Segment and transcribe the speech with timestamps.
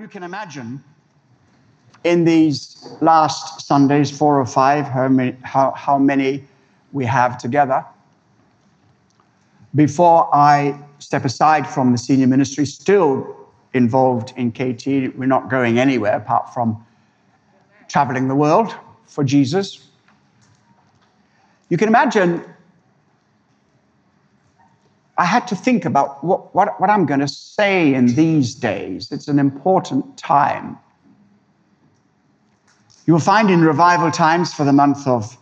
[0.00, 0.82] You can imagine
[2.04, 6.42] in these last Sundays, four or five, how many, how, how many
[6.92, 7.84] we have together.
[9.74, 13.36] Before I step aside from the senior ministry, still
[13.74, 16.82] involved in KT, we're not going anywhere apart from
[17.86, 19.86] traveling the world for Jesus.
[21.68, 22.42] You can imagine
[25.20, 29.12] I had to think about what, what, what I'm going to say in these days.
[29.12, 30.78] It's an important time.
[33.04, 35.36] You will find in revival times for the month of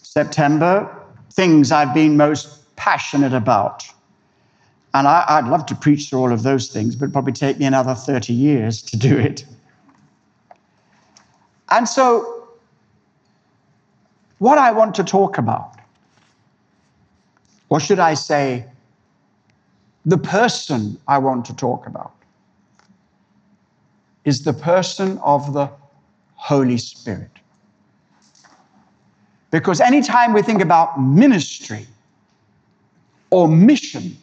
[0.00, 0.90] September
[1.30, 3.86] things I've been most passionate about.
[4.94, 7.58] And I, would love to preach through all of those things, but it'd probably take
[7.58, 9.44] me another 30 years to do it.
[11.70, 12.48] And so,
[14.38, 15.74] what I want to talk about,
[17.68, 18.64] or should I say,
[20.06, 22.12] the person I want to talk about
[24.24, 25.70] is the person of the
[26.34, 27.30] Holy Spirit.
[29.50, 31.86] Because anytime we think about ministry
[33.30, 34.16] or mission,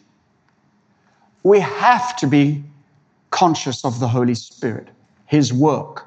[1.43, 2.63] we have to be
[3.31, 4.87] conscious of the Holy Spirit,
[5.25, 6.05] His work,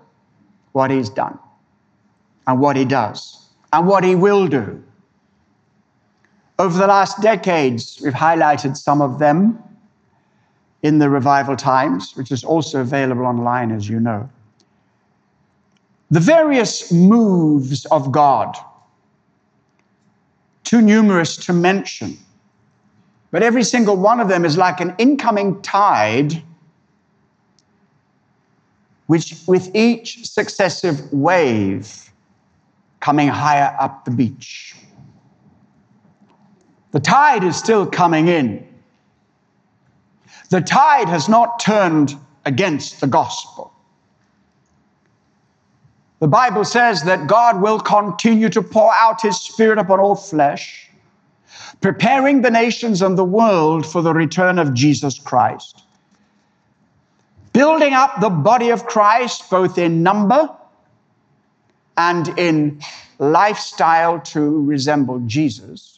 [0.72, 1.38] what He's done,
[2.46, 4.82] and what He does, and what He will do.
[6.58, 9.62] Over the last decades, we've highlighted some of them
[10.82, 14.28] in the Revival Times, which is also available online, as you know.
[16.10, 18.56] The various moves of God,
[20.64, 22.18] too numerous to mention,
[23.30, 26.42] but every single one of them is like an incoming tide,
[29.06, 32.10] which with each successive wave
[33.00, 34.74] coming higher up the beach.
[36.92, 38.66] The tide is still coming in.
[40.50, 42.14] The tide has not turned
[42.46, 43.72] against the gospel.
[46.20, 50.90] The Bible says that God will continue to pour out his spirit upon all flesh,
[51.80, 55.84] preparing the nations and the world for the return of Jesus Christ.
[57.52, 60.50] Building up the body of Christ, both in number
[61.96, 62.80] and in
[63.18, 65.97] lifestyle to resemble Jesus,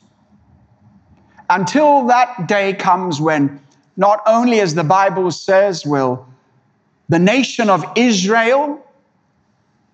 [1.50, 3.60] until that day comes when
[3.96, 6.26] not only, as the Bible says, will
[7.08, 8.80] the nation of Israel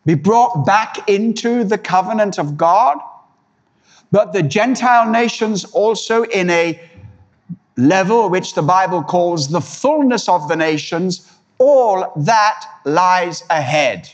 [0.05, 2.99] be brought back into the covenant of God,
[4.13, 6.81] but the Gentile nations also in a
[7.77, 14.09] level which the Bible calls the fullness of the nations, all that lies ahead.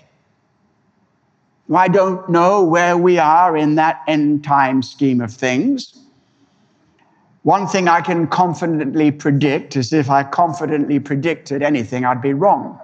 [1.75, 6.02] I don't know where we are in that end time scheme of things.
[7.43, 12.79] One thing I can confidently predict is if I confidently predicted anything, I'd be wrong.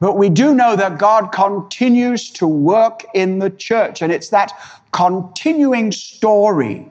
[0.00, 4.52] But we do know that God continues to work in the church, and it's that
[4.92, 6.86] continuing story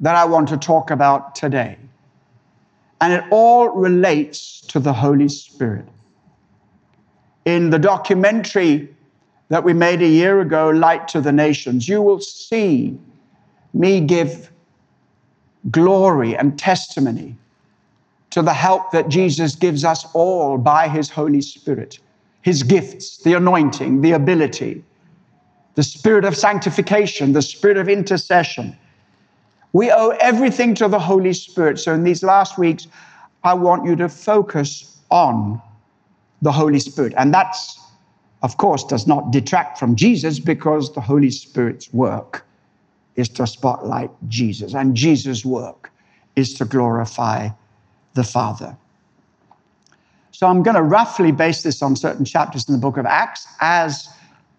[0.00, 1.78] that I want to talk about today.
[3.00, 5.86] And it all relates to the Holy Spirit.
[7.44, 8.94] In the documentary
[9.48, 12.98] that we made a year ago, Light to the Nations, you will see
[13.72, 14.50] me give
[15.70, 17.36] glory and testimony
[18.30, 21.98] to the help that Jesus gives us all by his Holy Spirit,
[22.42, 24.84] his gifts, the anointing, the ability,
[25.74, 28.76] the spirit of sanctification, the spirit of intercession.
[29.72, 31.78] We owe everything to the Holy Spirit.
[31.78, 32.86] So, in these last weeks,
[33.44, 35.60] I want you to focus on
[36.42, 37.12] the Holy Spirit.
[37.16, 37.78] And that's,
[38.42, 42.45] of course, does not detract from Jesus because the Holy Spirit's work
[43.16, 45.90] is to spotlight Jesus, and Jesus' work
[46.36, 47.48] is to glorify
[48.14, 48.76] the Father.
[50.30, 53.46] So I'm going to roughly base this on certain chapters in the book of Acts
[53.60, 54.08] as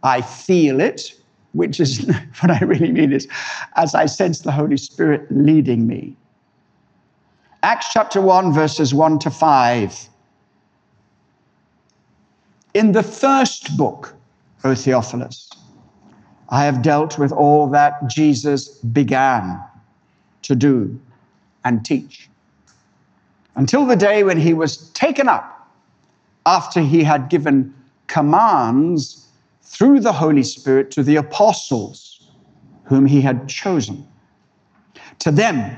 [0.01, 1.13] I feel it,
[1.54, 2.00] which is
[2.39, 3.27] what I really mean is
[3.75, 6.15] as I sense the Holy Spirit leading me.
[7.62, 10.09] Acts chapter 1, verses 1 to 5.
[12.74, 14.15] In the first book,
[14.63, 15.50] O Theophilus,
[16.50, 19.62] I have dealt with all that Jesus began
[20.44, 21.00] to do
[21.66, 22.30] and teach
[23.56, 25.70] until the day when he was taken up
[26.46, 27.74] after he had given
[28.06, 29.28] commands
[29.62, 32.30] through the Holy Spirit to the apostles
[32.86, 34.08] whom he had chosen.
[35.20, 35.78] To them,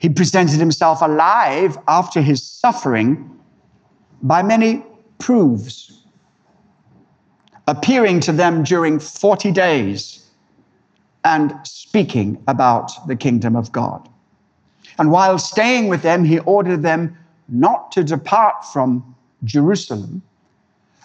[0.00, 3.38] he presented himself alive after his suffering
[4.22, 4.84] by many
[5.18, 5.99] proofs
[7.70, 10.26] appearing to them during 40 days
[11.24, 14.08] and speaking about the kingdom of God.
[14.98, 17.16] And while staying with them, he ordered them
[17.48, 19.14] not to depart from
[19.44, 20.20] Jerusalem,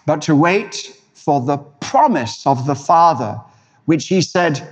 [0.07, 3.39] but to wait for the promise of the Father,
[3.85, 4.67] which he said,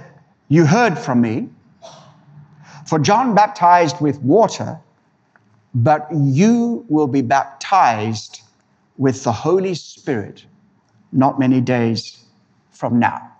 [0.49, 1.47] You heard from me.
[2.87, 4.79] For John baptized with water,
[5.75, 8.41] but you will be baptized
[8.97, 10.45] with the Holy Spirit
[11.13, 12.23] not many days
[12.71, 13.31] from now.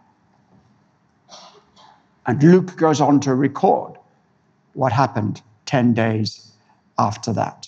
[2.26, 3.98] And Luke goes on to record
[4.74, 6.52] what happened 10 days
[6.98, 7.68] after that.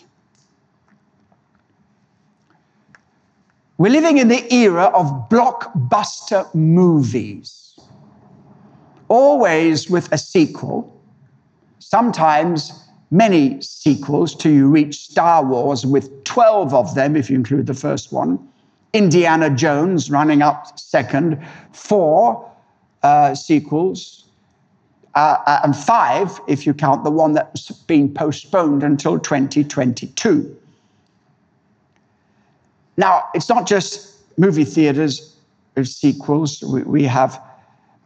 [3.77, 7.77] We're living in the era of blockbuster movies,
[9.09, 10.97] always with a sequel,
[11.79, 17.67] sometimes many sequels till you reach Star Wars with 12 of them, if you include
[17.67, 18.39] the first one.
[18.95, 22.49] Indiana Jones running up second, four
[23.03, 24.23] uh, sequels,
[25.15, 30.57] uh, uh, and five if you count the one that's been postponed until 2022.
[32.95, 35.35] Now, it's not just movie theaters
[35.75, 37.41] with sequels, we, we have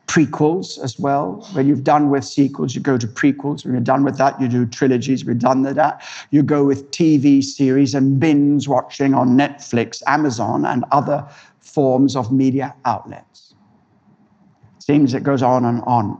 [0.09, 1.47] prequels as well.
[1.53, 3.63] When you've done with sequels, you go to prequels.
[3.63, 5.23] When you're done with that, you do trilogies.
[5.23, 10.65] You're done with that, you go with TV series and binge watching on Netflix, Amazon,
[10.65, 11.25] and other
[11.59, 13.53] forms of media outlets.
[14.79, 16.19] Seems it goes on and on.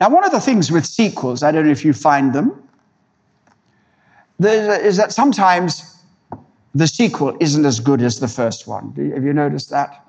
[0.00, 2.62] Now, one of the things with sequels, I don't know if you find them,
[4.38, 5.98] is that sometimes
[6.74, 8.94] the sequel isn't as good as the first one.
[9.14, 10.06] Have you noticed that?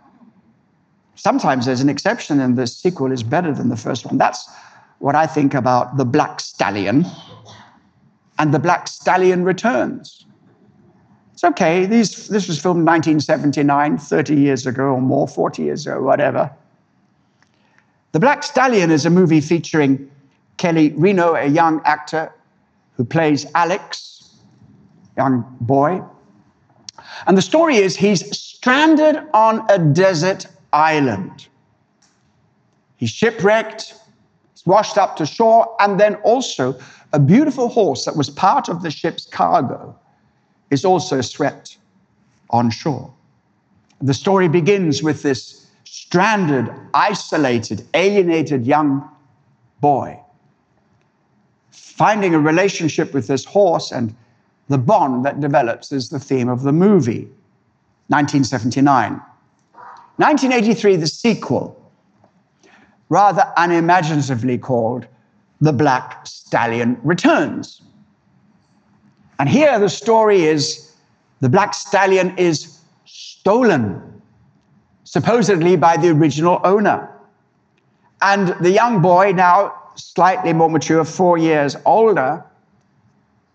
[1.15, 4.18] Sometimes there's an exception, and the sequel is better than the first one.
[4.18, 4.50] That's
[5.00, 7.06] what I think about The Black Stallion
[8.39, 10.25] and The Black Stallion Returns.
[11.33, 11.86] It's okay.
[11.86, 16.51] These, this was filmed in 1979, 30 years ago or more, 40 years ago, whatever.
[18.13, 20.09] The Black Stallion is a movie featuring
[20.57, 22.31] Kelly Reno, a young actor
[22.95, 24.36] who plays Alex,
[25.18, 26.01] young boy.
[27.27, 31.47] And the story is he's stranded on a desert island.
[32.97, 33.95] He's shipwrecked,
[34.53, 36.79] he's washed up to shore, and then also
[37.13, 39.97] a beautiful horse that was part of the ship's cargo
[40.69, 41.77] is also swept
[42.49, 43.13] on shore.
[44.01, 49.07] The story begins with this stranded, isolated, alienated young
[49.79, 50.19] boy
[51.93, 54.15] finding a relationship with this horse and
[54.69, 57.27] the bond that develops is the theme of the movie
[58.07, 59.21] 1979
[60.18, 61.92] 1983, the sequel,
[63.10, 65.07] rather unimaginatively called
[65.60, 67.81] The Black Stallion Returns.
[69.39, 70.94] And here the story is
[71.42, 74.21] the Black Stallion is stolen,
[75.04, 77.09] supposedly by the original owner.
[78.21, 82.45] And the young boy, now slightly more mature, four years older,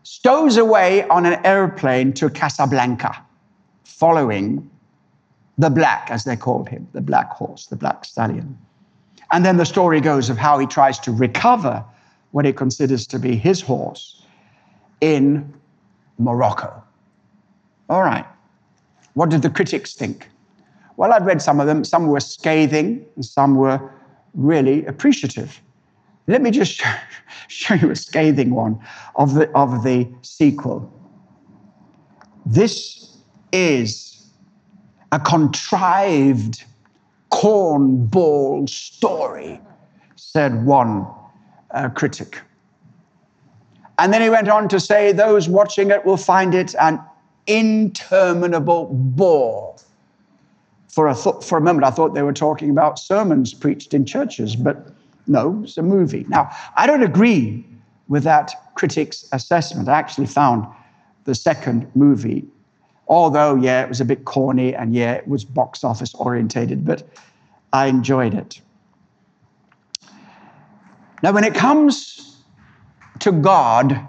[0.02, 3.25] stows away on an airplane to Casablanca,
[3.85, 4.68] following
[5.58, 8.56] the black, as they called him, the black horse, the black stallion.
[9.32, 11.84] And then the story goes of how he tries to recover
[12.30, 14.22] what he considers to be his horse
[15.00, 15.52] in
[16.18, 16.82] Morocco.
[17.88, 18.24] All right.
[19.14, 20.28] What did the critics think?
[20.96, 21.84] Well, I'd read some of them.
[21.84, 23.80] Some were scathing, and some were
[24.34, 25.60] really appreciative.
[26.26, 26.82] Let me just
[27.48, 28.80] show you a scathing one
[29.16, 30.92] of the, of the sequel.
[32.46, 33.16] This
[33.52, 34.07] is
[35.12, 36.64] a contrived
[37.30, 39.60] cornball story,
[40.16, 41.06] said one
[41.70, 42.40] uh, critic.
[43.98, 47.00] And then he went on to say, those watching it will find it an
[47.46, 49.76] interminable bore.
[50.88, 54.04] For a, th- for a moment, I thought they were talking about sermons preached in
[54.04, 54.88] churches, but
[55.26, 56.24] no, it's a movie.
[56.28, 57.64] Now, I don't agree
[58.08, 59.88] with that critic's assessment.
[59.88, 60.66] I actually found
[61.24, 62.46] the second movie
[63.08, 67.08] Although, yeah, it was a bit corny and yeah, it was box office orientated, but
[67.72, 68.60] I enjoyed it.
[71.22, 72.36] Now, when it comes
[73.20, 74.06] to God,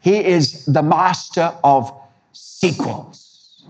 [0.00, 1.92] He is the master of
[2.32, 3.66] sequels.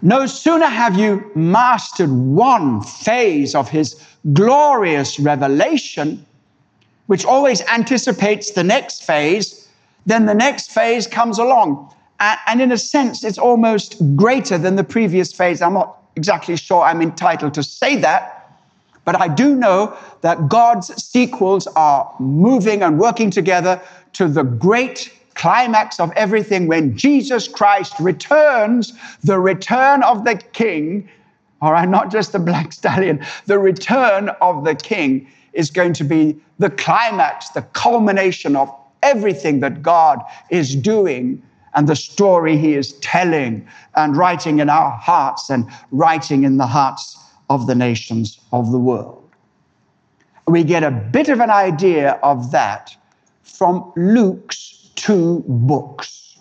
[0.00, 4.00] No sooner have you mastered one phase of His
[4.32, 6.24] glorious revelation,
[7.06, 9.68] which always anticipates the next phase,
[10.06, 11.93] then the next phase comes along.
[12.20, 15.60] And in a sense, it's almost greater than the previous phase.
[15.60, 18.52] I'm not exactly sure I'm entitled to say that,
[19.04, 23.80] but I do know that God's sequels are moving and working together
[24.14, 28.92] to the great climax of everything when Jesus Christ returns,
[29.22, 31.08] the return of the King,
[31.60, 36.04] all right, not just the black stallion, the return of the King is going to
[36.04, 41.42] be the climax, the culmination of everything that God is doing
[41.74, 43.66] and the story he is telling
[43.96, 47.18] and writing in our hearts and writing in the hearts
[47.50, 49.20] of the nations of the world.
[50.46, 52.96] We get a bit of an idea of that
[53.42, 56.38] from Luke's two books.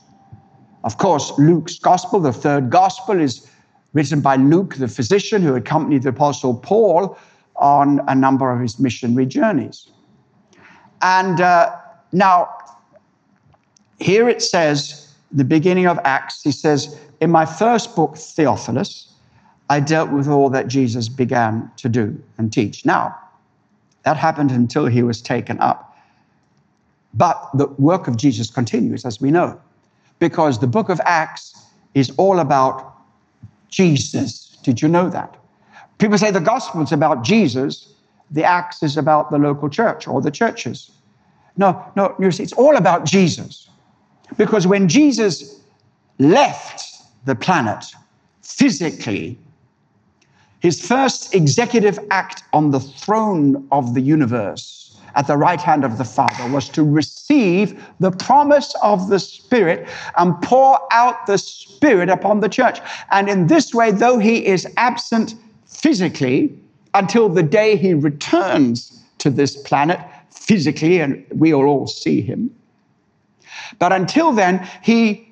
[0.84, 3.50] Of course, Luke's gospel, the third gospel, is
[3.94, 7.18] written by Luke, the physician who accompanied the Apostle Paul
[7.56, 9.90] on a number of his missionary journeys.
[11.02, 11.76] And uh,
[12.12, 12.50] now,
[14.00, 15.03] here it says,
[15.34, 19.12] the beginning of Acts, he says, In my first book, Theophilus,
[19.70, 22.86] I dealt with all that Jesus began to do and teach.
[22.86, 23.18] Now,
[24.04, 25.98] that happened until he was taken up.
[27.14, 29.60] But the work of Jesus continues, as we know,
[30.20, 31.56] because the book of Acts
[31.94, 32.96] is all about
[33.70, 34.58] Jesus.
[34.64, 35.36] Did you know that?
[35.98, 37.94] People say the gospel is about Jesus,
[38.32, 40.92] the Acts is about the local church or the churches.
[41.56, 43.70] No, no, you see, it's all about Jesus.
[44.38, 45.62] Because when Jesus
[46.20, 47.86] left the planet
[48.42, 49.38] physically,
[50.60, 55.98] his first executive act on the throne of the universe at the right hand of
[55.98, 59.88] the Father was to receive the promise of the Spirit
[60.18, 62.80] and pour out the Spirit upon the church.
[63.12, 65.36] And in this way, though he is absent
[65.68, 66.58] physically
[66.94, 70.00] until the day he returns to this planet
[70.32, 72.50] physically, and we will all see him,
[73.80, 75.28] but until then, he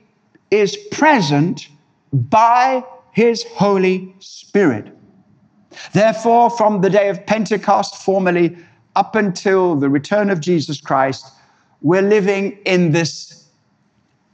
[0.49, 1.69] is present
[2.13, 4.87] by his Holy Spirit.
[5.93, 8.57] Therefore, from the day of Pentecost, formally
[8.95, 11.25] up until the return of Jesus Christ,
[11.81, 13.45] we're living in this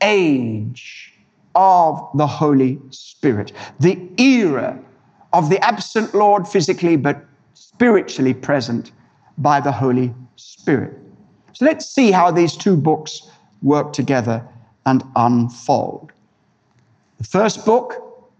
[0.01, 1.13] age
[1.55, 4.79] of the Holy Spirit, the era
[5.33, 7.23] of the absent Lord physically, but
[7.53, 8.91] spiritually present
[9.37, 10.97] by the Holy Spirit.
[11.53, 13.29] So let's see how these two books
[13.61, 14.45] work together
[14.85, 16.11] and unfold.
[17.17, 18.31] The first book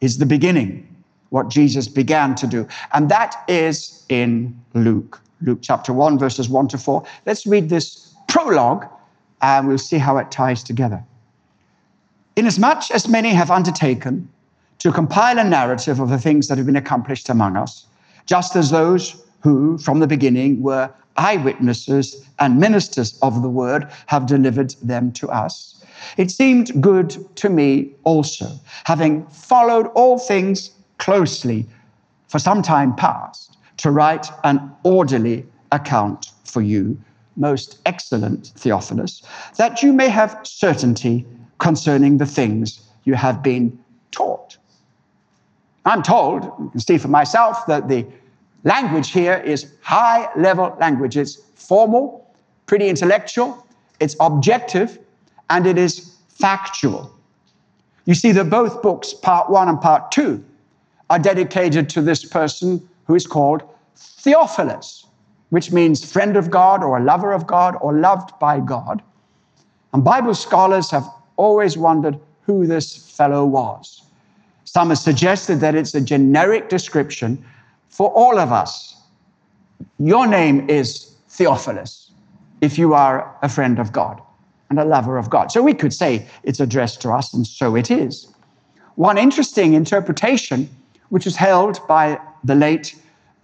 [0.00, 0.86] is the beginning,
[1.30, 5.20] what Jesus began to do, and that is in Luke.
[5.40, 7.04] Luke chapter 1, verses 1 to 4.
[7.26, 8.86] Let's read this prologue
[9.40, 11.02] and we'll see how it ties together.
[12.36, 14.28] Inasmuch as many have undertaken
[14.78, 17.86] to compile a narrative of the things that have been accomplished among us,
[18.26, 24.26] just as those who, from the beginning, were eyewitnesses and ministers of the word have
[24.26, 25.84] delivered them to us.
[26.16, 28.48] It seemed good to me also,
[28.84, 31.66] having followed all things closely
[32.28, 36.98] for some time past, to write an orderly account for you,
[37.36, 39.22] most excellent Theophilus,
[39.56, 41.26] that you may have certainty
[41.58, 43.78] concerning the things you have been
[44.10, 44.56] taught.
[45.84, 48.06] I'm told, you can see for myself, that the
[48.64, 51.16] language here is high level language.
[51.16, 52.26] It's formal,
[52.66, 53.66] pretty intellectual,
[54.00, 54.98] it's objective,
[55.50, 57.12] and it is factual.
[58.04, 60.44] You see that both books, part one and part two,
[61.10, 63.62] are dedicated to this person who is called
[63.96, 65.06] Theophilus,
[65.50, 69.02] which means friend of God or a lover of God or loved by God.
[69.92, 74.02] And Bible scholars have always wondered who this fellow was.
[74.64, 77.42] Some have suggested that it's a generic description
[77.88, 78.96] for all of us.
[79.98, 82.10] Your name is Theophilus
[82.60, 84.20] if you are a friend of God
[84.70, 85.50] and a lover of God.
[85.50, 88.28] So we could say it's addressed to us, and so it is.
[88.96, 90.68] One interesting interpretation,
[91.08, 92.94] which was held by the late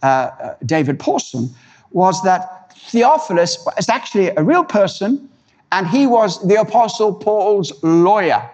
[0.03, 1.49] uh, uh David Pawson,
[1.93, 5.29] was that Theophilus is actually a real person,
[5.73, 8.51] and he was the Apostle Paul's lawyer.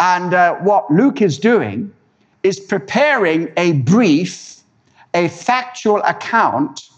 [0.00, 1.92] And uh, what Luke is doing
[2.42, 4.60] is preparing a brief,
[5.14, 6.88] a factual account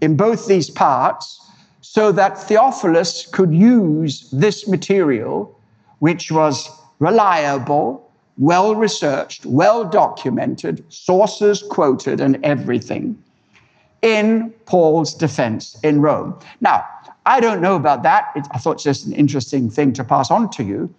[0.00, 1.40] in both these parts
[1.80, 5.58] so that Theophilus could use this material,
[6.00, 13.16] which was reliable, well researched, well documented, sources quoted, and everything,
[14.02, 16.38] in Paul's defense in Rome.
[16.60, 16.84] Now,
[17.26, 18.30] I don't know about that.
[18.34, 20.92] It, I thought it's just an interesting thing to pass on to you.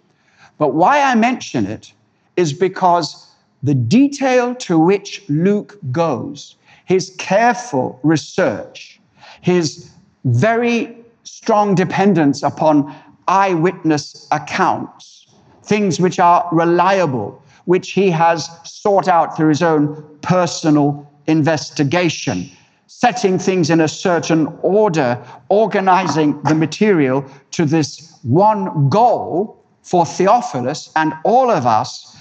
[0.58, 1.92] But why I mention it
[2.36, 3.25] is because
[3.62, 9.00] the detail to which Luke goes, his careful research,
[9.40, 9.90] his
[10.24, 12.94] very strong dependence upon
[13.28, 15.26] eyewitness accounts,
[15.62, 22.48] things which are reliable, which he has sought out through his own personal investigation,
[22.86, 30.90] setting things in a certain order, organizing the material to this one goal for Theophilus
[30.96, 32.15] and all of us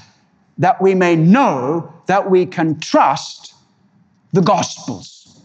[0.58, 3.54] that we may know that we can trust
[4.34, 5.42] the Gospels.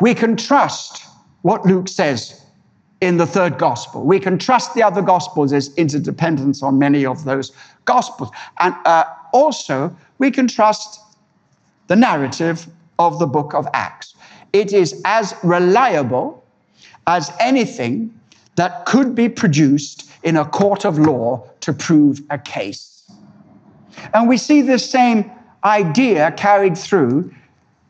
[0.00, 1.04] We can trust
[1.42, 2.42] what Luke says
[3.00, 4.04] in the third gospel.
[4.04, 5.50] We can trust the other gospels.
[5.50, 7.52] There's interdependence on many of those
[7.84, 8.30] gospels.
[8.60, 11.00] And uh, also, we can trust
[11.88, 12.66] the narrative
[12.98, 14.14] of the book of Acts.
[14.52, 16.44] It is as reliable
[17.08, 18.12] as anything
[18.54, 22.91] that could be produced in a court of law to prove a case.
[24.14, 25.30] And we see this same
[25.64, 27.32] idea carried through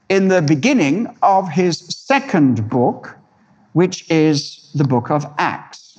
[0.09, 3.17] in the beginning of his second book,
[3.73, 5.99] which is the book of Acts.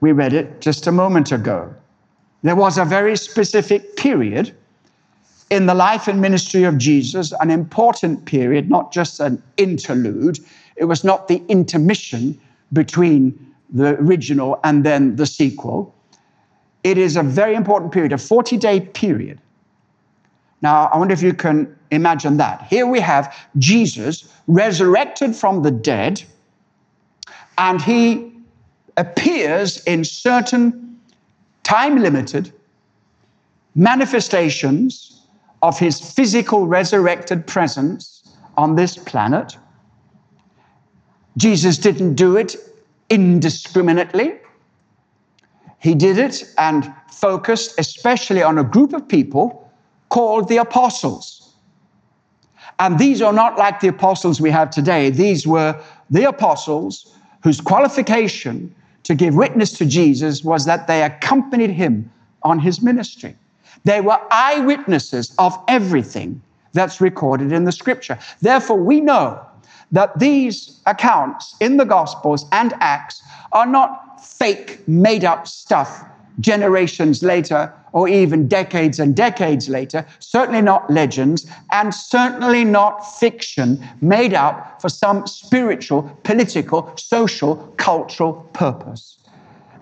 [0.00, 1.74] We read it just a moment ago.
[2.42, 4.54] There was a very specific period
[5.50, 10.38] in the life and ministry of Jesus, an important period, not just an interlude.
[10.76, 12.40] It was not the intermission
[12.72, 15.94] between the original and then the sequel.
[16.84, 19.40] It is a very important period, a 40 day period.
[20.62, 22.62] Now, I wonder if you can imagine that.
[22.70, 26.22] Here we have Jesus resurrected from the dead
[27.58, 28.32] and he
[28.96, 31.00] appears in certain
[31.62, 32.52] time limited
[33.74, 35.22] manifestations
[35.62, 39.56] of his physical resurrected presence on this planet.
[41.36, 42.56] Jesus didn't do it
[43.08, 44.34] indiscriminately.
[45.82, 49.68] He did it and focused especially on a group of people
[50.10, 51.54] called the apostles.
[52.78, 55.10] And these are not like the apostles we have today.
[55.10, 57.12] These were the apostles
[57.42, 62.10] whose qualification to give witness to Jesus was that they accompanied him
[62.44, 63.34] on his ministry.
[63.84, 66.40] They were eyewitnesses of everything
[66.74, 68.18] that's recorded in the scripture.
[68.40, 69.44] Therefore, we know
[69.92, 76.04] that these accounts in the Gospels and Acts are not fake, made up stuff
[76.40, 83.86] generations later or even decades and decades later, certainly not legends, and certainly not fiction
[84.00, 89.18] made up for some spiritual, political, social, cultural purpose.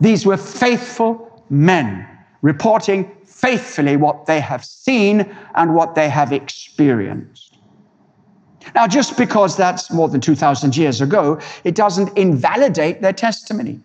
[0.00, 2.06] These were faithful men
[2.42, 7.49] reporting faithfully what they have seen and what they have experienced.
[8.74, 13.80] Now, just because that's more than 2,000 years ago, it doesn't invalidate their testimony.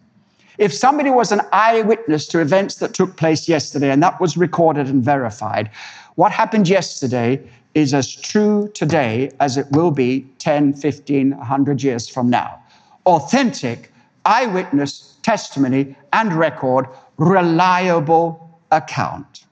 [0.57, 4.87] If somebody was an eyewitness to events that took place yesterday and that was recorded
[4.87, 5.69] and verified,
[6.15, 7.41] what happened yesterday
[7.73, 12.57] is as true today as it will be 10, 15, 100 years from now.
[13.05, 13.91] Authentic
[14.23, 19.45] eyewitness testimony and record, reliable account.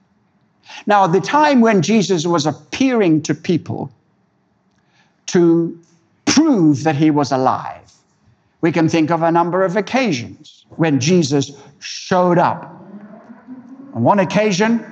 [0.86, 3.92] Now, the time when Jesus was appearing to people
[5.26, 5.78] to
[6.26, 7.92] prove that he was alive,
[8.60, 12.64] we can think of a number of occasions when Jesus showed up.
[13.94, 14.84] On one occasion,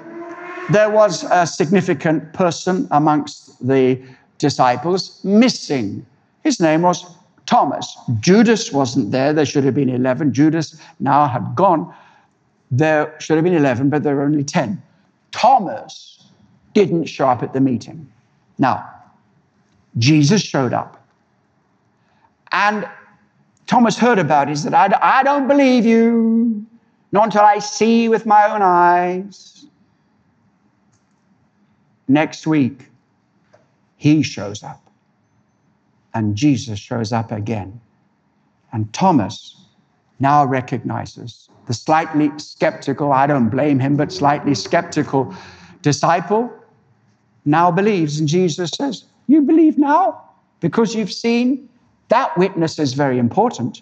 [0.70, 4.00] there was a significant person amongst the
[4.38, 6.04] disciples missing.
[6.44, 7.04] His name was
[7.46, 7.96] Thomas.
[8.20, 9.32] Judas wasn't there.
[9.32, 10.32] There should have been 11.
[10.32, 11.92] Judas now had gone.
[12.70, 14.82] There should have been 11, but there were only 10.
[15.32, 16.24] Thomas
[16.74, 18.10] didn't show up at the meeting.
[18.58, 18.88] Now,
[19.98, 21.06] Jesus showed up.
[22.52, 22.88] And
[23.66, 24.50] Thomas heard about it.
[24.50, 26.66] He said, I, I don't believe you,
[27.12, 29.66] not until I see with my own eyes.
[32.08, 32.88] Next week,
[33.96, 34.80] he shows up.
[36.14, 37.80] And Jesus shows up again.
[38.72, 39.56] And Thomas
[40.20, 45.34] now recognizes the slightly skeptical, I don't blame him, but slightly skeptical
[45.80, 46.52] disciple
[47.44, 48.18] now believes.
[48.18, 50.22] And Jesus says, You believe now
[50.60, 51.66] because you've seen
[52.10, 53.80] that witness is very important.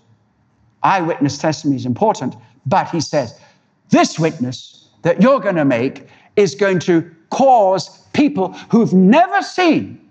[0.84, 2.36] Eyewitness testimony is important.
[2.66, 3.36] But he says,
[3.88, 10.08] this witness that you're going to make is going to cause people who've never seen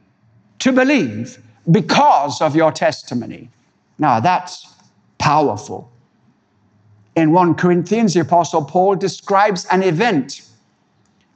[0.60, 3.50] to believe because of your testimony.
[3.98, 4.68] Now, that's
[5.20, 5.90] powerful.
[7.16, 10.42] In 1 Corinthians, the Apostle Paul describes an event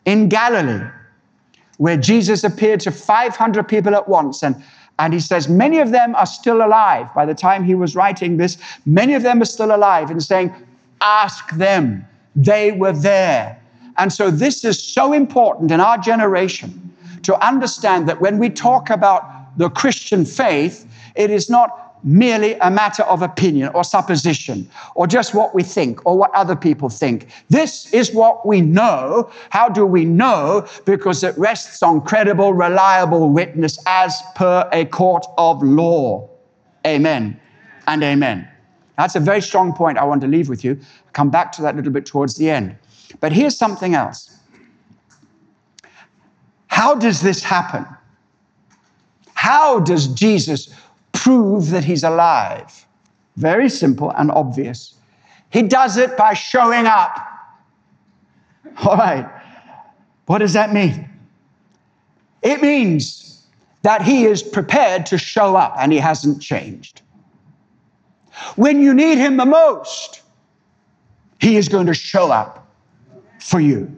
[0.04, 0.90] in Galilee
[1.84, 4.56] where Jesus appeared to 500 people at once and
[5.00, 7.08] and he says, many of them are still alive.
[7.14, 10.54] By the time he was writing this, many of them are still alive and saying,
[11.02, 12.06] ask them.
[12.36, 13.60] They were there.
[13.98, 18.90] And so this is so important in our generation to understand that when we talk
[18.90, 25.08] about the Christian faith, it is not merely a matter of opinion or supposition or
[25.08, 27.30] just what we think or what other people think.
[27.50, 29.32] This is what we know.
[29.50, 30.68] How do we know?
[30.86, 36.30] Because it rests on credible, reliable witness as per a court of law.
[36.86, 37.40] Amen
[37.88, 38.48] and amen.
[38.98, 40.80] That's a very strong point I want to leave with you.
[40.80, 42.76] I'll come back to that a little bit towards the end.
[43.20, 44.30] But here's something else.
[46.68, 47.86] How does this happen?
[49.36, 50.74] How does Jesus
[51.14, 52.86] prove that he's alive.
[53.38, 54.96] Very simple and obvious.
[55.50, 57.18] He does it by showing up.
[58.84, 59.30] All right.
[60.26, 61.10] What does that mean?
[62.42, 63.44] It means
[63.84, 67.02] that he is prepared to show up and he hasn't changed.
[68.56, 70.22] When you need him the most,
[71.40, 72.68] he is going to show up
[73.40, 73.94] for you.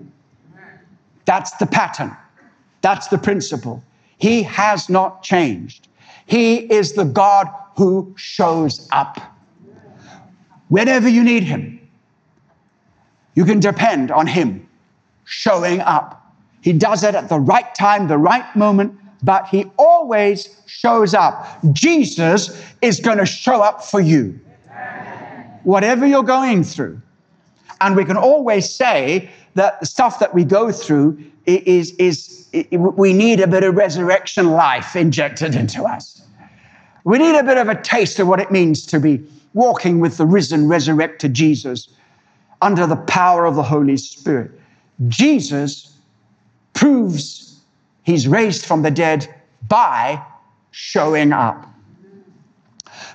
[1.25, 2.15] That's the pattern.
[2.81, 3.83] That's the principle.
[4.17, 5.87] He has not changed.
[6.25, 9.19] He is the God who shows up.
[10.69, 11.79] Whenever you need him,
[13.35, 14.67] you can depend on him
[15.25, 16.33] showing up.
[16.61, 21.47] He does it at the right time, the right moment, but he always shows up.
[21.71, 24.39] Jesus is going to show up for you.
[25.63, 27.01] Whatever you're going through.
[27.81, 32.65] And we can always say that the stuff that we go through is, is, is
[32.71, 36.21] we need a bit of resurrection life injected into us.
[37.03, 40.17] We need a bit of a taste of what it means to be walking with
[40.17, 41.89] the risen, resurrected Jesus
[42.61, 44.51] under the power of the Holy Spirit.
[45.07, 45.95] Jesus
[46.73, 47.59] proves
[48.03, 49.33] he's raised from the dead
[49.67, 50.23] by
[50.71, 51.71] showing up.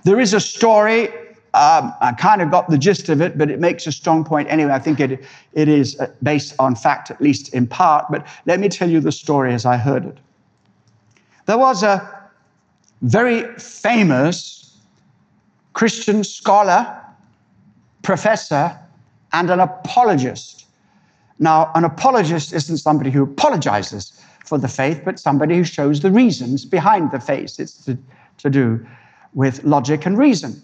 [0.05, 1.09] There is a story,
[1.53, 4.49] um, I kind of got the gist of it, but it makes a strong point
[4.49, 4.73] anyway.
[4.73, 8.61] I think it, it is uh, based on fact, at least in part, but let
[8.61, 10.19] me tell you the story as I heard it.
[11.47, 12.31] There was a
[13.03, 14.79] very famous
[15.73, 16.97] Christian scholar,
[18.03, 18.79] professor,
[19.33, 20.67] and an apologist.
[21.41, 26.11] Now, an apologist isn't somebody who apologizes for the faith, but somebody who shows the
[26.11, 27.59] reasons behind the faith.
[27.59, 27.99] It's to,
[28.39, 28.87] to do
[29.35, 30.63] with logic and reason.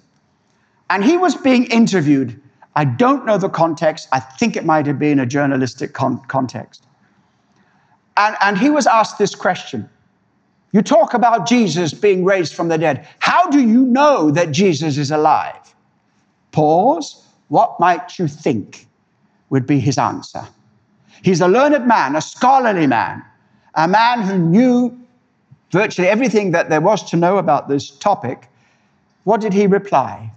[0.91, 2.41] And he was being interviewed.
[2.75, 4.09] I don't know the context.
[4.13, 6.87] I think it might have been a journalistic con- context.
[8.17, 9.89] And, and he was asked this question
[10.73, 13.09] you talk about Jesus being raised from the dead.
[13.21, 15.75] How do you know that Jesus is alive?
[16.53, 17.25] Pause.
[17.49, 18.87] What might you think
[19.49, 20.47] would be his answer?
[21.23, 23.23] He's a learned man, a scholarly man,
[23.75, 25.01] a man who knew
[25.71, 28.49] virtually everything that there was to know about this topic.
[29.25, 30.31] What did he reply?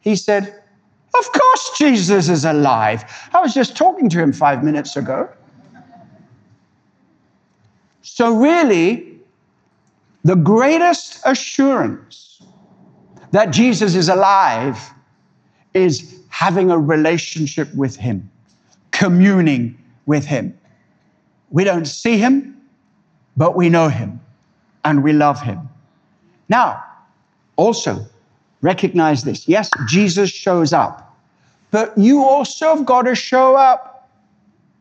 [0.00, 0.62] He said,
[1.14, 3.04] Of course, Jesus is alive.
[3.32, 5.28] I was just talking to him five minutes ago.
[8.02, 9.18] So, really,
[10.24, 12.42] the greatest assurance
[13.32, 14.90] that Jesus is alive
[15.74, 18.30] is having a relationship with Him,
[18.90, 20.58] communing with Him.
[21.50, 22.60] We don't see Him,
[23.36, 24.20] but we know Him
[24.84, 25.68] and we love Him.
[26.48, 26.82] Now,
[27.56, 28.06] also
[28.62, 31.16] recognize this yes, Jesus shows up,
[31.70, 34.08] but you also have got to show up.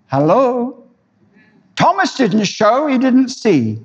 [0.08, 0.84] Hello?
[1.76, 3.80] Thomas didn't show, he didn't see.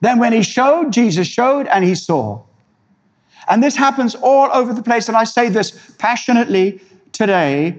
[0.00, 2.42] Then, when he showed, Jesus showed and he saw.
[3.48, 5.08] And this happens all over the place.
[5.08, 6.80] And I say this passionately
[7.12, 7.76] today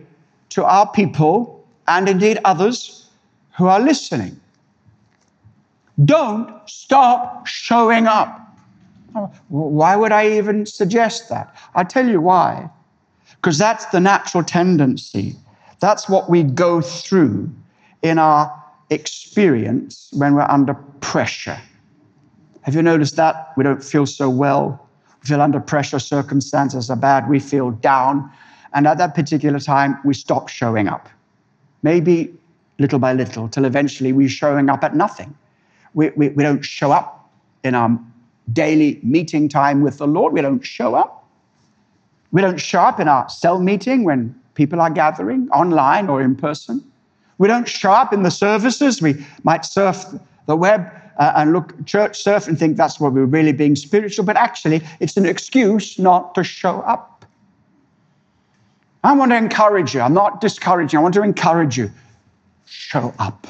[0.50, 3.10] to our people and indeed others
[3.58, 4.40] who are listening.
[6.06, 8.40] Don't stop showing up.
[9.50, 11.56] Why would I even suggest that?
[11.76, 12.70] I'll tell you why.
[13.36, 15.36] Because that's the natural tendency.
[15.80, 17.52] That's what we go through
[18.02, 21.60] in our experience when we're under pressure.
[22.62, 23.52] Have you noticed that?
[23.58, 24.88] We don't feel so well.
[25.22, 28.32] We feel under pressure, circumstances are bad, we feel down.
[28.74, 31.10] And at that particular time, we stop showing up.
[31.82, 32.34] Maybe
[32.80, 35.36] little by little, till eventually we're showing up at nothing.
[35.94, 37.30] We, we, we don't show up
[37.64, 38.00] in our
[38.52, 40.34] daily meeting time with the Lord.
[40.34, 41.28] We don't show up.
[42.32, 46.36] We don't show up in our cell meeting when people are gathering, online or in
[46.36, 46.84] person.
[47.38, 49.02] We don't show up in the services.
[49.02, 50.06] We might surf
[50.46, 54.26] the web uh, and look church surf and think that's where we're really being spiritual,
[54.26, 57.26] but actually it's an excuse not to show up.
[59.04, 60.02] I want to encourage you.
[60.02, 60.98] I'm not discouraging.
[60.98, 61.92] I want to encourage you.
[62.66, 63.48] Show up.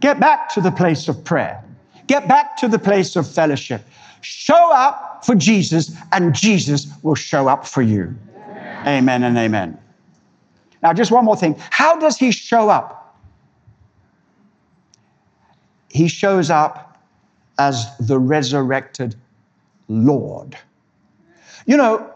[0.00, 1.62] Get back to the place of prayer.
[2.06, 3.82] Get back to the place of fellowship.
[4.20, 8.14] Show up for Jesus, and Jesus will show up for you.
[8.48, 9.78] Amen, amen and amen.
[10.82, 11.56] Now, just one more thing.
[11.70, 13.06] How does he show up?
[15.96, 16.98] he shows up
[17.58, 19.16] as the resurrected
[19.88, 20.56] Lord.
[21.64, 22.12] You know,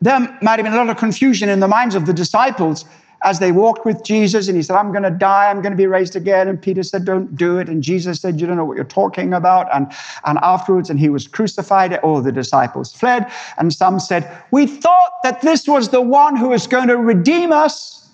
[0.00, 2.86] there might have been a lot of confusion in the minds of the disciples
[3.22, 5.76] as they walked with Jesus and he said, I'm going to die, I'm going to
[5.76, 6.46] be raised again.
[6.46, 7.68] And Peter said, Don't do it.
[7.68, 9.68] And Jesus said, You don't know what you're talking about.
[9.74, 9.90] And,
[10.24, 13.30] and afterwards, and he was crucified, all the disciples fled.
[13.58, 17.50] And some said, We thought that this was the one who was going to redeem
[17.50, 18.08] us,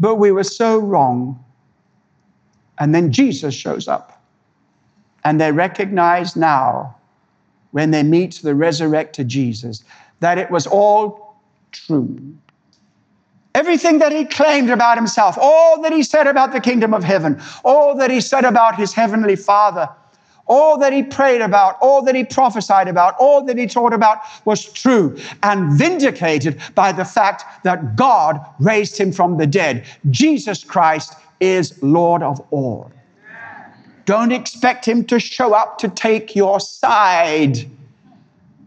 [0.00, 1.42] but we were so wrong.
[2.80, 4.22] And then Jesus shows up.
[5.24, 6.96] And they recognize now,
[7.72, 9.84] when they meet the resurrected Jesus,
[10.20, 11.36] that it was all
[11.70, 12.18] true.
[13.54, 17.40] Everything that he claimed about himself, all that he said about the kingdom of heaven,
[17.64, 19.88] all that he said about his heavenly Father,
[20.46, 24.18] all that he prayed about, all that he prophesied about, all that he taught about
[24.44, 29.84] was true and vindicated by the fact that God raised him from the dead.
[30.10, 32.90] Jesus Christ is Lord of all.
[34.04, 37.58] Don't expect him to show up to take your side.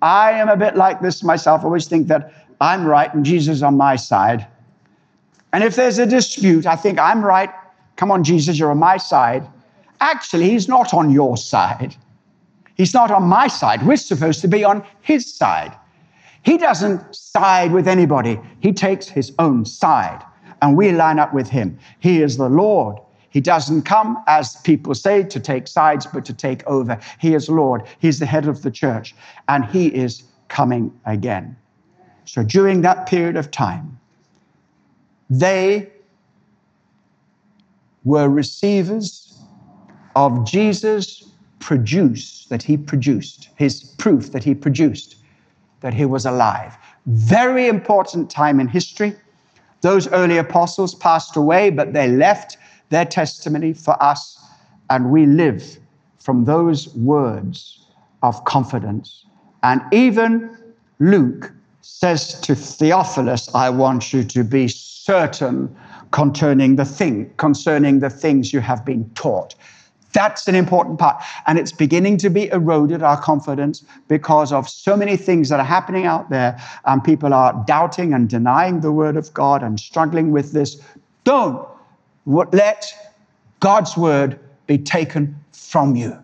[0.03, 1.61] I am a bit like this myself.
[1.61, 4.45] I always think that I'm right and Jesus is on my side.
[5.53, 7.49] And if there's a dispute, I think I'm right.
[7.95, 9.47] Come on, Jesus, you're on my side.
[9.99, 11.95] Actually, he's not on your side.
[12.75, 13.85] He's not on my side.
[13.85, 15.75] We're supposed to be on his side.
[16.43, 20.23] He doesn't side with anybody, he takes his own side,
[20.61, 21.77] and we line up with him.
[21.99, 22.97] He is the Lord.
[23.29, 26.99] He doesn't come, as people say, to take sides, but to take over.
[27.19, 27.83] He is Lord.
[27.99, 29.15] He's the head of the church,
[29.47, 31.55] and he is coming again.
[32.25, 33.99] So during that period of time,
[35.31, 35.89] they
[38.03, 39.41] were receivers
[40.17, 45.15] of Jesus' produce that he produced, his proof that he produced,
[45.79, 46.77] that he was alive.
[47.05, 49.15] Very important time in history.
[49.79, 52.57] Those early apostles passed away, but they left
[52.89, 54.37] their testimony for us,
[54.89, 55.79] and we live
[56.19, 57.85] from those words
[58.21, 59.25] of confidence.
[59.63, 60.57] And even
[60.99, 64.67] Luke says to Theophilus, I want you to be
[65.11, 65.75] certain
[66.11, 69.55] concerning the thing, concerning the things you have been taught.
[70.13, 71.21] That's an important part.
[71.47, 75.65] And it's beginning to be eroded, our confidence, because of so many things that are
[75.65, 76.57] happening out there.
[76.85, 80.81] And people are doubting and denying the word of God and struggling with this.
[81.25, 81.67] Don't
[82.25, 82.93] let
[83.59, 86.17] God's word be taken from you.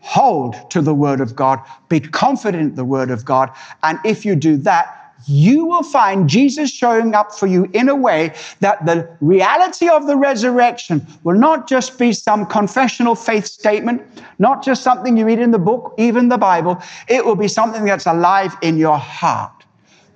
[0.00, 3.50] Hold to the word of God, be confident in the word of God.
[3.82, 7.94] And if you do that, you will find Jesus showing up for you in a
[7.94, 14.02] way that the reality of the resurrection will not just be some confessional faith statement,
[14.38, 16.80] not just something you read in the book, even the Bible.
[17.08, 19.64] It will be something that's alive in your heart.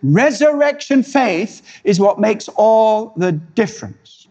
[0.03, 4.29] Resurrection faith is what makes all the difference.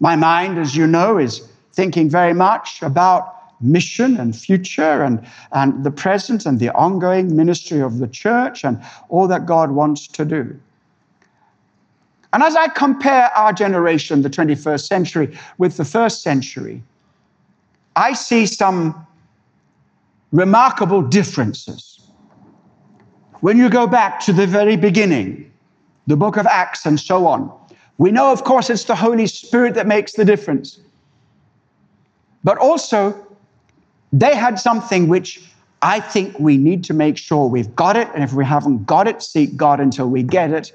[0.00, 5.84] My mind, as you know, is thinking very much about mission and future and, and
[5.84, 10.24] the present and the ongoing ministry of the church and all that God wants to
[10.24, 10.58] do.
[12.32, 16.82] And as I compare our generation, the 21st century, with the first century,
[17.94, 19.06] I see some
[20.32, 22.00] remarkable differences.
[23.40, 25.50] When you go back to the very beginning,
[26.06, 27.50] the book of Acts and so on,
[27.98, 30.78] we know, of course, it's the Holy Spirit that makes the difference.
[32.44, 33.25] But also,
[34.20, 35.42] they had something which
[35.82, 38.08] I think we need to make sure we've got it.
[38.14, 40.72] And if we haven't got it, seek God until we get it.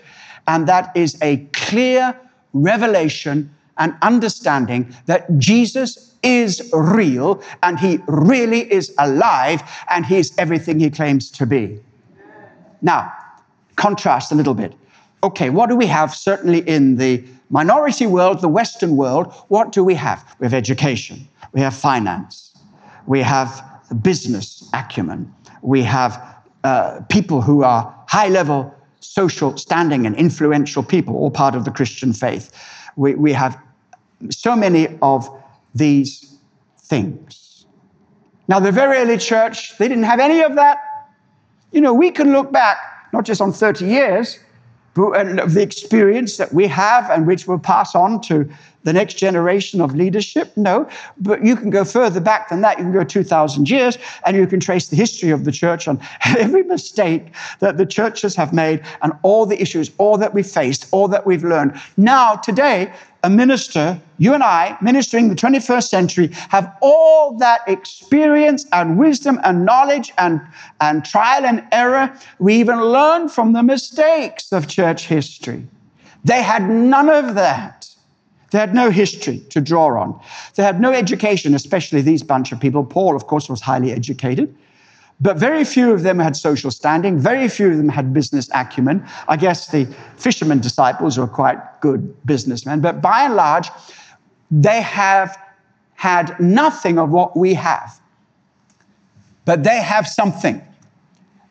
[0.47, 2.15] And that is a clear
[2.53, 10.33] revelation and understanding that Jesus is real and he really is alive and he is
[10.37, 11.79] everything he claims to be.
[12.83, 13.11] Now,
[13.75, 14.73] contrast a little bit.
[15.23, 19.33] Okay, what do we have certainly in the minority world, the Western world?
[19.47, 20.35] What do we have?
[20.39, 22.50] We have education, we have finance,
[23.11, 23.61] we have
[24.01, 25.29] business acumen,
[25.61, 26.13] we have
[26.63, 31.71] uh, people who are high level social standing and influential people, all part of the
[31.71, 32.53] Christian faith.
[32.95, 33.59] We, we have
[34.29, 35.29] so many of
[35.75, 36.37] these
[36.83, 37.65] things.
[38.47, 40.77] Now, the very early church, they didn't have any of that.
[41.73, 42.77] You know, we can look back
[43.11, 44.39] not just on 30 years,
[44.93, 48.49] but of the experience that we have and which we'll pass on to
[48.83, 50.55] the next generation of leadership?
[50.55, 52.77] No, but you can go further back than that.
[52.77, 55.99] You can go 2,000 years and you can trace the history of the church on
[56.37, 60.87] every mistake that the churches have made and all the issues, all that we've faced,
[60.91, 61.79] all that we've learned.
[61.97, 62.91] Now, today,
[63.23, 69.39] a minister, you and I, ministering the 21st century, have all that experience and wisdom
[69.43, 70.41] and knowledge and,
[70.79, 72.11] and trial and error.
[72.39, 75.67] We even learn from the mistakes of church history.
[76.23, 77.80] They had none of that.
[78.51, 80.19] They had no history to draw on.
[80.55, 82.83] They had no education, especially these bunch of people.
[82.83, 84.53] Paul, of course, was highly educated.
[85.21, 87.17] But very few of them had social standing.
[87.17, 89.05] Very few of them had business acumen.
[89.27, 89.85] I guess the
[90.17, 92.81] fishermen disciples were quite good businessmen.
[92.81, 93.69] But by and large,
[94.49, 95.37] they have
[95.93, 97.99] had nothing of what we have.
[99.45, 100.61] But they have something.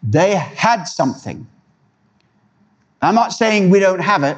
[0.02, 1.46] They had something.
[3.02, 4.36] I'm not saying we don't have it,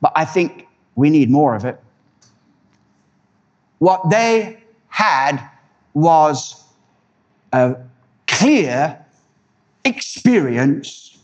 [0.00, 0.67] but I think
[0.98, 1.80] we need more of it.
[3.78, 4.58] What they
[4.88, 5.40] had
[5.94, 6.60] was
[7.52, 7.76] a
[8.26, 8.98] clear
[9.84, 11.16] experience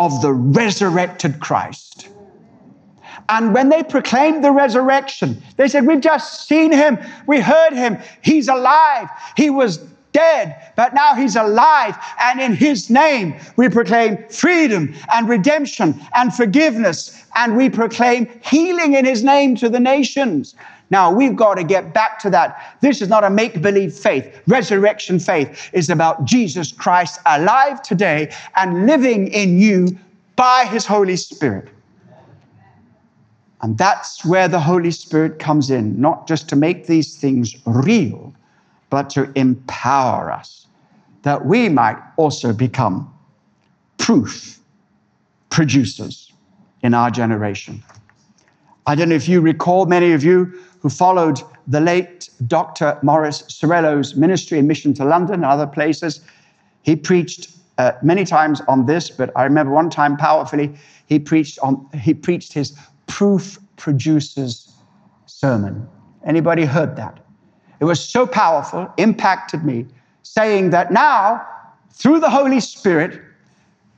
[0.00, 2.08] of the resurrected Christ.
[3.28, 6.98] And when they proclaimed the resurrection, they said, We've just seen him.
[7.28, 7.98] We heard him.
[8.22, 9.08] He's alive.
[9.36, 9.78] He was
[10.12, 11.96] dead, but now he's alive.
[12.20, 17.24] And in his name, we proclaim freedom and redemption and forgiveness.
[17.34, 20.54] And we proclaim healing in his name to the nations.
[20.90, 22.78] Now, we've got to get back to that.
[22.80, 24.40] This is not a make believe faith.
[24.46, 29.98] Resurrection faith is about Jesus Christ alive today and living in you
[30.36, 31.68] by his Holy Spirit.
[33.60, 38.32] And that's where the Holy Spirit comes in, not just to make these things real,
[38.90, 40.66] but to empower us
[41.22, 43.12] that we might also become
[43.98, 44.58] proof
[45.50, 46.32] producers
[46.82, 47.82] in our generation.
[48.86, 52.98] I don't know if you recall, many of you who followed the late Dr.
[53.02, 56.20] Morris Cerullo's ministry and mission to London and other places.
[56.82, 60.74] He preached uh, many times on this, but I remember one time powerfully,
[61.06, 64.72] he preached on he preached his proof producers
[65.26, 65.88] sermon.
[66.24, 67.20] Anybody heard that?
[67.80, 69.86] It was so powerful, impacted me,
[70.22, 71.46] saying that now,
[71.92, 73.20] through the Holy Spirit,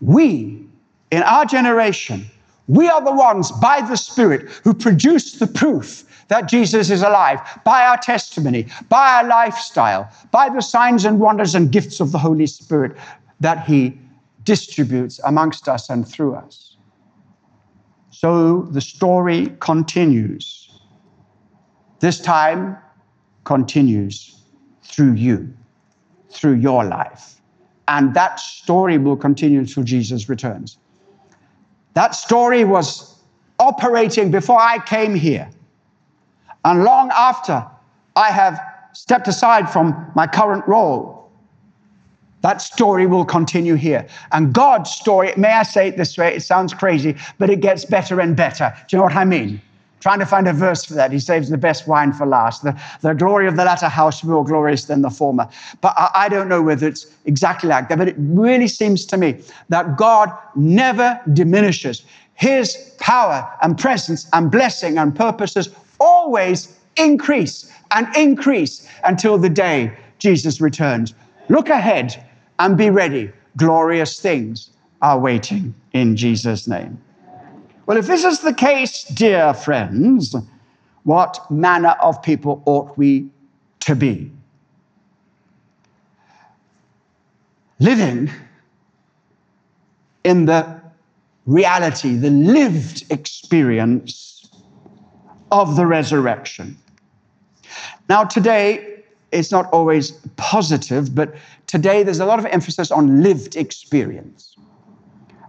[0.01, 0.67] we
[1.11, 2.27] in our generation,
[2.69, 7.41] we are the ones by the Spirit who produce the proof that Jesus is alive
[7.65, 12.19] by our testimony, by our lifestyle, by the signs and wonders and gifts of the
[12.19, 12.97] Holy Spirit
[13.41, 13.99] that He
[14.45, 16.77] distributes amongst us and through us.
[18.11, 20.71] So the story continues.
[21.99, 22.77] This time
[23.51, 24.43] continues
[24.85, 25.53] through you,
[26.31, 27.41] through your life.
[27.89, 30.79] And that story will continue until Jesus returns.
[31.95, 33.17] That story was
[33.59, 35.51] operating before I came here.
[36.65, 37.67] And long after
[38.15, 38.61] I have
[38.93, 41.29] stepped aside from my current role,
[42.43, 44.07] that story will continue here.
[44.31, 47.85] And God's story, may I say it this way, it sounds crazy, but it gets
[47.85, 48.73] better and better.
[48.87, 49.61] Do you know what I mean?
[50.01, 51.13] Trying to find a verse for that.
[51.13, 52.65] He saves the best wine for last.
[52.65, 55.47] The, the glory of the latter house more glorious than the former.
[55.83, 59.17] But I, I don't know whether it's exactly like that, but it really seems to
[59.19, 62.03] me that God never diminishes.
[62.35, 65.69] His power and presence and blessing and purposes
[66.01, 71.15] always increase and increase until the day Jesus returns.
[71.51, 72.27] Look ahead
[72.59, 73.31] and be ready.
[73.57, 74.71] Glorious things
[75.03, 76.99] are waiting in Jesus' name.
[77.91, 80.37] Well, if this is the case, dear friends,
[81.03, 83.29] what manner of people ought we
[83.81, 84.31] to be?
[87.81, 88.31] Living
[90.23, 90.81] in the
[91.47, 94.49] reality, the lived experience
[95.51, 96.79] of the resurrection.
[98.09, 101.35] Now, today, it's not always positive, but
[101.67, 104.55] today there's a lot of emphasis on lived experience.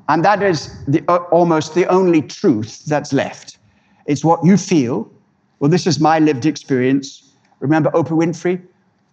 [0.09, 3.57] And that is the, uh, almost the only truth that's left.
[4.05, 5.09] It's what you feel.
[5.59, 7.33] Well, this is my lived experience.
[7.59, 8.61] Remember Oprah Winfrey?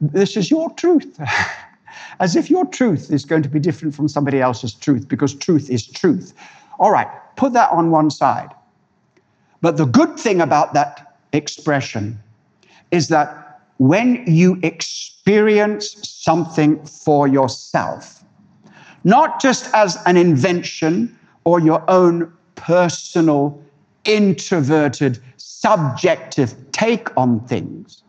[0.01, 1.21] This is your truth.
[2.21, 5.71] As if your truth is going to be different from somebody else's truth because truth
[5.71, 6.35] is truth.
[6.79, 8.51] All right, put that on one side.
[9.61, 12.19] But the good thing about that expression
[12.91, 18.18] is that when you experience something for yourself,
[19.05, 23.63] not just as an invention or your own personal,
[24.05, 28.03] introverted, subjective take on things,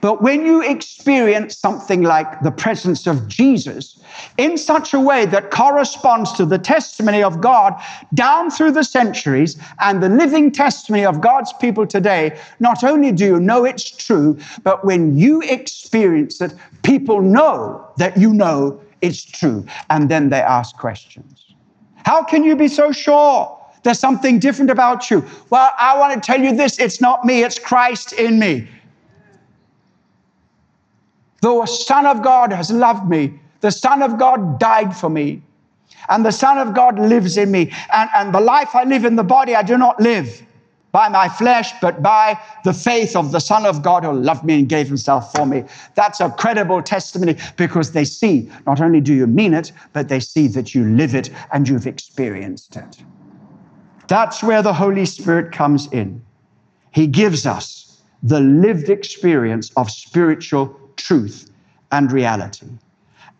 [0.00, 3.98] but when you experience something like the presence of Jesus
[4.38, 7.74] in such a way that corresponds to the testimony of God
[8.14, 13.24] down through the centuries and the living testimony of God's people today, not only do
[13.24, 19.24] you know it's true, but when you experience it, people know that you know it's
[19.24, 19.66] true.
[19.90, 21.54] And then they ask questions.
[22.04, 23.58] How can you be so sure?
[23.82, 25.24] There's something different about you.
[25.50, 28.68] Well, I want to tell you this it's not me, it's Christ in me.
[31.42, 33.38] The Son of God has loved me.
[33.60, 35.42] The Son of God died for me.
[36.08, 37.72] And the Son of God lives in me.
[37.92, 40.45] And, and the life I live in the body, I do not live
[40.96, 44.60] by my flesh, but by the faith of the Son of God who loved me
[44.60, 45.62] and gave himself for me.
[45.94, 50.20] That's a credible testimony because they see not only do you mean it, but they
[50.20, 52.96] see that you live it and you've experienced it.
[54.08, 56.24] That's where the Holy Spirit comes in.
[56.92, 61.50] He gives us the lived experience of spiritual truth
[61.92, 62.70] and reality.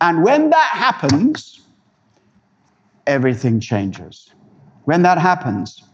[0.02, 1.62] And when that happens,
[3.06, 4.34] everything changes.
[4.84, 5.85] When that happens,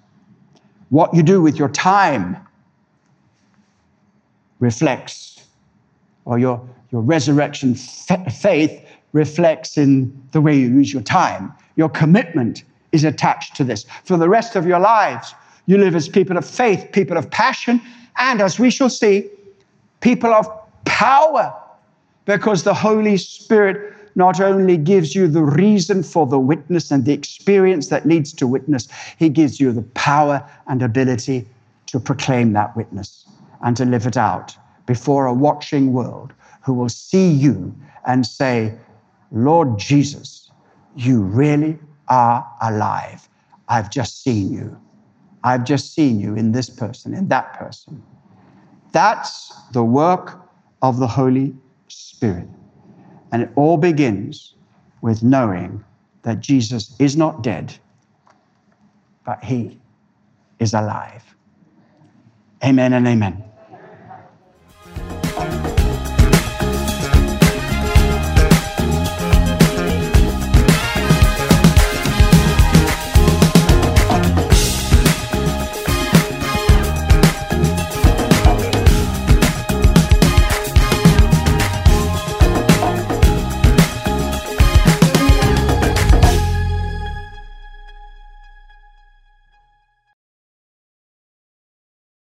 [0.92, 2.36] what you do with your time
[4.60, 5.46] reflects,
[6.26, 11.50] or your, your resurrection f- faith reflects in the way you use your time.
[11.76, 13.86] Your commitment is attached to this.
[14.04, 15.34] For the rest of your lives,
[15.64, 17.80] you live as people of faith, people of passion,
[18.18, 19.30] and as we shall see,
[20.00, 20.46] people of
[20.84, 21.58] power,
[22.26, 27.12] because the Holy Spirit not only gives you the reason for the witness and the
[27.12, 28.88] experience that leads to witness,
[29.18, 31.46] He gives you the power and ability
[31.86, 33.26] to proclaim that witness
[33.62, 34.56] and to live it out
[34.86, 36.32] before a watching world
[36.62, 37.74] who will see you
[38.06, 38.74] and say,
[39.30, 40.50] Lord Jesus,
[40.96, 43.28] you really are alive.
[43.68, 44.78] I've just seen you.
[45.44, 48.02] I've just seen you in this person, in that person.
[48.92, 50.40] That's the work
[50.82, 51.54] of the Holy
[51.88, 52.48] Spirit.
[53.32, 54.54] And it all begins
[55.00, 55.82] with knowing
[56.22, 57.74] that Jesus is not dead,
[59.24, 59.80] but he
[60.58, 61.24] is alive.
[62.64, 63.42] Amen and amen.